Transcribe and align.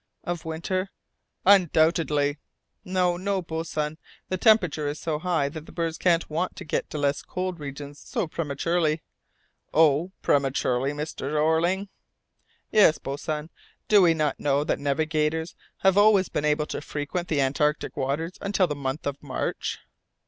"Of 0.23 0.45
winter?" 0.45 0.89
"Undoubtedly." 1.45 2.39
"No, 2.83 3.17
no, 3.17 3.39
boatswain; 3.43 3.99
the 4.29 4.37
temperature 4.39 4.87
is 4.87 4.99
so 4.99 5.19
high 5.19 5.47
that 5.49 5.67
the 5.67 5.71
birds 5.71 5.99
can't 5.99 6.27
want 6.27 6.55
to 6.55 6.65
get 6.65 6.89
to 6.89 6.97
less 6.97 7.21
cold 7.21 7.59
regions 7.59 7.99
so 7.99 8.25
prematurely." 8.27 9.03
"Oh! 9.75 10.11
prematurely, 10.23 10.91
Mr. 10.91 11.29
Jeorling." 11.33 11.87
"Yes, 12.71 12.97
boatswain; 12.97 13.51
do 13.87 14.01
we 14.01 14.15
not 14.15 14.39
know 14.39 14.63
that 14.63 14.79
navigators 14.79 15.53
have 15.83 15.99
always 15.99 16.29
been 16.29 16.45
able 16.45 16.65
to 16.65 16.81
frequent 16.81 17.27
the 17.27 17.39
Antarctic 17.41 17.95
waters 17.95 18.39
until 18.41 18.65
the 18.65 18.73
month 18.73 19.05
of 19.05 19.21
March?" 19.21 19.77